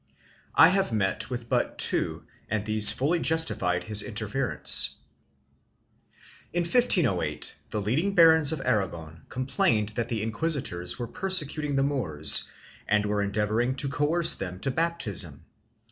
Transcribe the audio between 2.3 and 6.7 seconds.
and these fully justified his interference. In